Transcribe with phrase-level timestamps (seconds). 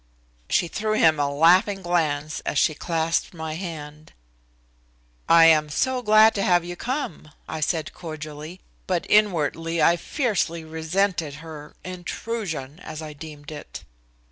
[0.49, 4.13] She threw him a laughing glance as she clasped my hand.
[5.29, 11.35] "I am so glad you have come," I said cordially, but inwardly I fiercely resented
[11.45, 13.83] her intrusion, as I deemed it.